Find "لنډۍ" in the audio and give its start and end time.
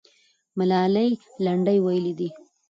1.45-1.77